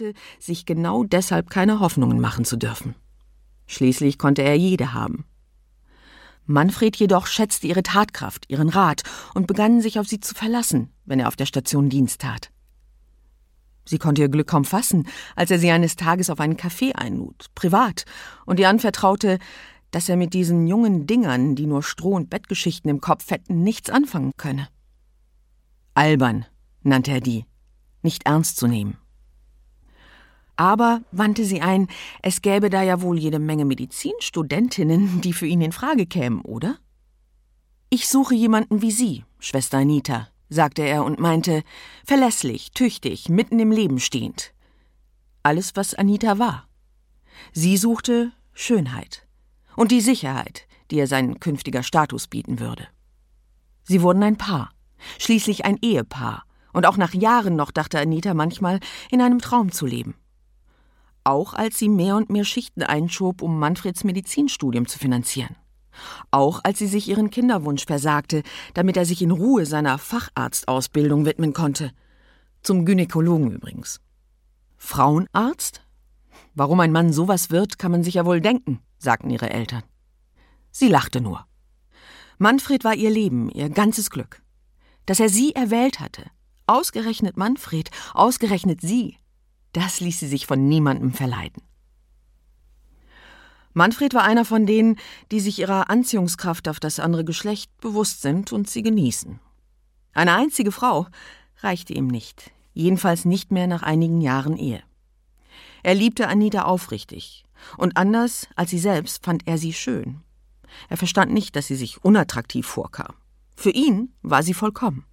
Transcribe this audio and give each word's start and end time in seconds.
sagte, 0.00 0.14
sich 0.38 0.66
genau 0.66 1.04
deshalb 1.04 1.50
keine 1.50 1.80
Hoffnungen 1.80 2.20
machen 2.20 2.44
zu 2.44 2.56
dürfen. 2.56 2.94
Schließlich 3.66 4.18
konnte 4.18 4.42
er 4.42 4.56
jede 4.56 4.94
haben. 4.94 5.24
Manfred 6.46 6.96
jedoch 6.96 7.26
schätzte 7.26 7.68
ihre 7.68 7.82
Tatkraft, 7.82 8.46
ihren 8.48 8.68
Rat 8.68 9.02
und 9.34 9.46
begann 9.46 9.80
sich 9.80 9.98
auf 10.00 10.08
sie 10.08 10.20
zu 10.20 10.34
verlassen, 10.34 10.90
wenn 11.04 11.20
er 11.20 11.28
auf 11.28 11.36
der 11.36 11.46
Station 11.46 11.88
Dienst 11.88 12.22
tat. 12.22 12.50
Sie 13.84 13.98
konnte 13.98 14.22
ihr 14.22 14.28
Glück 14.28 14.48
kaum 14.48 14.64
fassen, 14.64 15.06
als 15.36 15.50
er 15.50 15.58
sie 15.58 15.70
eines 15.70 15.96
Tages 15.96 16.30
auf 16.30 16.40
einen 16.40 16.56
Café 16.56 16.92
einlud, 16.94 17.46
privat, 17.54 18.04
und 18.46 18.58
ihr 18.58 18.68
anvertraute, 18.68 19.38
dass 19.90 20.08
er 20.08 20.16
mit 20.16 20.34
diesen 20.34 20.66
jungen 20.66 21.06
Dingern, 21.06 21.56
die 21.56 21.66
nur 21.66 21.82
Stroh- 21.82 22.16
und 22.16 22.30
Bettgeschichten 22.30 22.90
im 22.90 23.00
Kopf 23.00 23.30
hätten, 23.30 23.62
nichts 23.62 23.90
anfangen 23.90 24.32
könne. 24.36 24.68
Albern 25.94 26.46
nannte 26.82 27.12
er 27.12 27.20
die, 27.20 27.44
nicht 28.02 28.26
ernst 28.26 28.56
zu 28.56 28.66
nehmen. 28.66 28.99
Aber, 30.60 31.00
wandte 31.10 31.46
sie 31.46 31.62
ein, 31.62 31.88
es 32.20 32.42
gäbe 32.42 32.68
da 32.68 32.82
ja 32.82 33.00
wohl 33.00 33.18
jede 33.18 33.38
Menge 33.38 33.64
Medizinstudentinnen, 33.64 35.22
die 35.22 35.32
für 35.32 35.46
ihn 35.46 35.62
in 35.62 35.72
Frage 35.72 36.04
kämen, 36.04 36.42
oder? 36.42 36.76
Ich 37.88 38.08
suche 38.08 38.34
jemanden 38.34 38.82
wie 38.82 38.90
Sie, 38.90 39.24
Schwester 39.38 39.78
Anita, 39.78 40.28
sagte 40.50 40.82
er 40.82 41.06
und 41.06 41.18
meinte, 41.18 41.62
verlässlich, 42.04 42.72
tüchtig, 42.72 43.30
mitten 43.30 43.58
im 43.58 43.72
Leben 43.72 44.00
stehend. 44.00 44.52
Alles, 45.42 45.76
was 45.76 45.94
Anita 45.94 46.38
war. 46.38 46.68
Sie 47.52 47.78
suchte 47.78 48.30
Schönheit 48.52 49.26
und 49.76 49.90
die 49.90 50.02
Sicherheit, 50.02 50.68
die 50.90 50.98
er 50.98 51.06
sein 51.06 51.40
künftiger 51.40 51.82
Status 51.82 52.26
bieten 52.26 52.60
würde. 52.60 52.86
Sie 53.84 54.02
wurden 54.02 54.22
ein 54.22 54.36
Paar, 54.36 54.72
schließlich 55.18 55.64
ein 55.64 55.78
Ehepaar, 55.80 56.44
und 56.74 56.84
auch 56.84 56.98
nach 56.98 57.14
Jahren 57.14 57.56
noch 57.56 57.70
dachte 57.70 57.98
Anita 57.98 58.34
manchmal, 58.34 58.78
in 59.10 59.22
einem 59.22 59.38
Traum 59.38 59.72
zu 59.72 59.86
leben 59.86 60.19
auch 61.24 61.54
als 61.54 61.78
sie 61.78 61.88
mehr 61.88 62.16
und 62.16 62.30
mehr 62.30 62.44
Schichten 62.44 62.82
einschob, 62.82 63.42
um 63.42 63.58
Manfreds 63.58 64.04
Medizinstudium 64.04 64.86
zu 64.86 64.98
finanzieren. 64.98 65.56
Auch 66.30 66.60
als 66.62 66.78
sie 66.78 66.86
sich 66.86 67.08
ihren 67.08 67.30
Kinderwunsch 67.30 67.84
versagte, 67.84 68.42
damit 68.74 68.96
er 68.96 69.04
sich 69.04 69.22
in 69.22 69.30
Ruhe 69.30 69.66
seiner 69.66 69.98
Facharztausbildung 69.98 71.26
widmen 71.26 71.52
konnte. 71.52 71.92
Zum 72.62 72.84
Gynäkologen 72.84 73.50
übrigens. 73.50 74.00
Frauenarzt? 74.76 75.82
Warum 76.54 76.80
ein 76.80 76.92
Mann 76.92 77.12
sowas 77.12 77.50
wird, 77.50 77.78
kann 77.78 77.92
man 77.92 78.02
sich 78.02 78.14
ja 78.14 78.24
wohl 78.24 78.40
denken, 78.40 78.80
sagten 78.98 79.30
ihre 79.30 79.50
Eltern. 79.50 79.82
Sie 80.70 80.88
lachte 80.88 81.20
nur. 81.20 81.46
Manfred 82.38 82.84
war 82.84 82.94
ihr 82.94 83.10
Leben, 83.10 83.50
ihr 83.50 83.68
ganzes 83.68 84.10
Glück. 84.10 84.42
Dass 85.06 85.20
er 85.20 85.28
sie 85.28 85.54
erwählt 85.54 86.00
hatte. 86.00 86.24
Ausgerechnet 86.66 87.36
Manfred, 87.36 87.90
ausgerechnet 88.14 88.80
sie. 88.80 89.16
Das 89.72 90.00
ließ 90.00 90.20
sie 90.20 90.28
sich 90.28 90.46
von 90.46 90.68
niemandem 90.68 91.12
verleiten. 91.12 91.62
Manfred 93.72 94.14
war 94.14 94.24
einer 94.24 94.44
von 94.44 94.66
denen, 94.66 94.96
die 95.30 95.40
sich 95.40 95.60
ihrer 95.60 95.90
Anziehungskraft 95.90 96.68
auf 96.68 96.80
das 96.80 96.98
andere 96.98 97.24
Geschlecht 97.24 97.70
bewusst 97.80 98.20
sind 98.20 98.52
und 98.52 98.68
sie 98.68 98.82
genießen. 98.82 99.38
Eine 100.12 100.34
einzige 100.34 100.72
Frau 100.72 101.06
reichte 101.58 101.92
ihm 101.94 102.08
nicht, 102.08 102.50
jedenfalls 102.74 103.24
nicht 103.24 103.52
mehr 103.52 103.68
nach 103.68 103.82
einigen 103.82 104.20
Jahren 104.20 104.56
Ehe. 104.56 104.82
Er 105.82 105.94
liebte 105.94 106.28
Anita 106.28 106.62
aufrichtig, 106.62 107.44
und 107.76 107.96
anders 107.96 108.48
als 108.56 108.70
sie 108.70 108.78
selbst 108.78 109.24
fand 109.24 109.46
er 109.46 109.56
sie 109.56 109.72
schön. 109.72 110.20
Er 110.88 110.96
verstand 110.96 111.32
nicht, 111.32 111.54
dass 111.54 111.68
sie 111.68 111.76
sich 111.76 112.04
unattraktiv 112.04 112.66
vorkam. 112.66 113.14
Für 113.56 113.70
ihn 113.70 114.12
war 114.22 114.42
sie 114.42 114.54
vollkommen. 114.54 115.04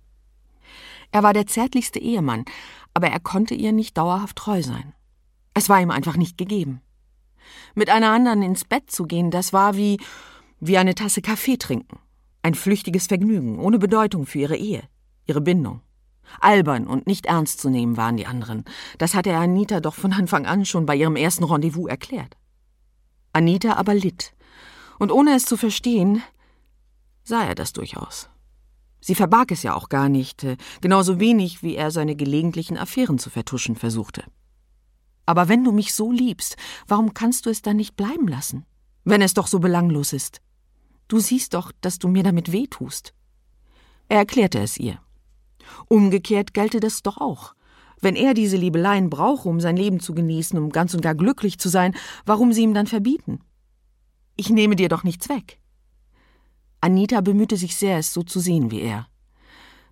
Er 1.12 1.24
war 1.24 1.34
der 1.34 1.48
zärtlichste 1.48 2.00
Ehemann, 2.00 2.46
aber 2.98 3.10
er 3.10 3.20
konnte 3.20 3.54
ihr 3.54 3.74
nicht 3.74 3.96
dauerhaft 3.96 4.38
treu 4.38 4.64
sein. 4.64 4.96
Es 5.54 5.70
war 5.70 5.80
ihm 5.80 5.92
einfach 5.92 6.18
nicht 6.18 6.36
gegeben. 6.36 6.82
Mit 7.76 7.92
einer 7.92 8.10
anderen 8.10 8.42
ins 8.42 8.66
Bett 8.66 8.90
zu 8.90 9.06
gehen, 9.06 9.30
das 9.30 9.54
war 9.54 9.76
wie 9.76 10.00
wie 10.60 10.80
eine 10.80 10.96
Tasse 10.96 11.22
Kaffee 11.22 11.58
trinken. 11.58 12.00
Ein 12.42 12.56
flüchtiges 12.56 13.06
Vergnügen, 13.06 13.60
ohne 13.60 13.78
Bedeutung 13.78 14.26
für 14.26 14.40
ihre 14.40 14.58
Ehe, 14.58 14.82
ihre 15.28 15.42
Bindung. 15.42 15.82
Albern 16.40 16.88
und 16.88 17.06
nicht 17.06 17.28
ernst 17.28 17.62
zu 17.62 17.70
nehmen 17.70 17.98
waren 17.98 18.18
die 18.18 18.26
anderen. 18.26 18.66
Das 18.98 19.14
hatte 19.14 19.30
er 19.30 19.42
Anita 19.42 19.80
doch 19.80 19.94
von 19.94 20.14
Anfang 20.14 20.48
an 20.48 20.66
schon 20.66 20.88
bei 20.88 20.96
ihrem 20.96 21.18
ersten 21.18 21.44
Rendezvous 21.44 21.88
erklärt. 21.88 22.36
Anita 23.32 23.74
aber 23.74 23.94
litt. 23.94 24.34
Und 24.98 25.12
ohne 25.12 25.36
es 25.36 25.46
zu 25.46 25.56
verstehen, 25.56 26.24
sah 27.24 27.44
er 27.44 27.54
das 27.54 27.74
durchaus. 27.74 28.28
Sie 29.08 29.16
verbarg 29.16 29.52
es 29.52 29.64
ja 29.64 29.74
auch 29.74 29.88
gar 29.88 30.10
nicht, 30.10 30.44
äh, 30.44 30.58
genauso 30.82 31.18
wenig 31.18 31.64
wie 31.64 31.76
er 31.76 31.92
seine 31.92 32.18
gelegentlichen 32.18 32.78
Affären 32.78 33.18
zu 33.20 33.30
vertuschen 33.30 33.78
versuchte. 33.78 34.26
Aber 35.26 35.48
wenn 35.48 35.64
du 35.64 35.72
mich 35.72 35.94
so 35.94 36.12
liebst, 36.12 36.58
warum 36.90 37.14
kannst 37.14 37.46
du 37.46 37.50
es 37.50 37.62
dann 37.62 37.78
nicht 37.78 37.96
bleiben 37.96 38.28
lassen? 38.28 38.66
Wenn 39.06 39.22
es 39.22 39.34
doch 39.34 39.48
so 39.48 39.60
belanglos 39.60 40.12
ist. 40.12 40.42
Du 41.08 41.20
siehst 41.22 41.54
doch, 41.54 41.72
dass 41.80 42.00
du 42.00 42.10
mir 42.10 42.22
damit 42.22 42.52
wehtust. 42.52 43.14
Er 44.10 44.18
erklärte 44.18 44.60
es 44.60 44.78
ihr. 44.78 45.00
Umgekehrt 45.88 46.54
gelte 46.54 46.82
das 46.82 47.02
doch 47.02 47.16
auch. 47.16 47.54
Wenn 48.02 48.18
er 48.18 48.34
diese 48.34 48.58
Liebeleien 48.58 49.10
brauche, 49.10 49.48
um 49.48 49.62
sein 49.62 49.78
Leben 49.78 50.02
zu 50.02 50.16
genießen, 50.16 50.60
um 50.60 50.70
ganz 50.70 50.94
und 50.94 51.02
gar 51.02 51.16
glücklich 51.16 51.60
zu 51.60 51.70
sein, 51.70 51.96
warum 52.26 52.52
sie 52.52 52.64
ihm 52.64 52.74
dann 52.74 52.88
verbieten? 52.88 53.40
Ich 54.36 54.50
nehme 54.50 54.76
dir 54.76 54.90
doch 54.90 55.06
nichts 55.06 55.30
weg. 55.30 55.62
Anita 56.82 57.22
bemühte 57.22 57.58
sich 57.58 57.76
sehr, 57.76 57.98
es 57.98 58.14
so 58.14 58.24
zu 58.24 58.40
sehen 58.40 58.72
wie 58.72 58.82
er. 58.82 59.08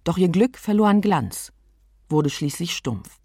Doch 0.04 0.18
ihr 0.18 0.30
Glück 0.30 0.58
verlor 0.58 0.88
an 0.88 1.02
Glanz, 1.02 1.52
wurde 2.10 2.30
schließlich 2.30 2.76
stumpf. 2.76 3.20